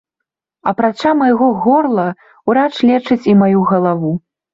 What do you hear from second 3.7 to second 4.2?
галаву.